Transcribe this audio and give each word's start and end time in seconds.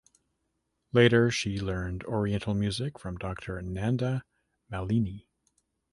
Later 0.93 1.29
she 1.29 1.59
learned 1.59 2.05
oriental 2.05 2.55
music 2.55 2.97
from 2.97 3.19
Doctor 3.19 3.61
Nanda 3.61 4.23
Malini. 4.71 5.27